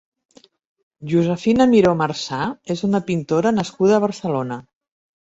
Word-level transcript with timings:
Josefina 1.11 1.67
Miró 1.73 1.91
Marsà 1.99 2.39
és 2.77 2.81
una 2.87 3.03
pintora 3.11 3.53
nascuda 3.59 3.97
a 3.99 4.01
Barcelona. 4.07 4.59